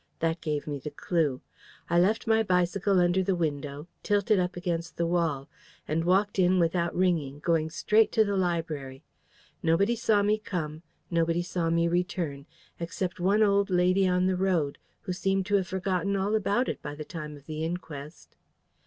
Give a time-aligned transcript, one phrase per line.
[0.17, 1.41] That gave me the clue.
[1.87, 5.47] I left my bicycle under the window, tilted up against the wall,
[5.87, 9.03] and walked in without ringing, going straight to the library.
[9.61, 12.47] Nobody saw me come: nobody saw me return,
[12.79, 16.81] except one old lady on the road, who seemed to have forgotten all about it
[16.81, 18.35] by the time of the inquest."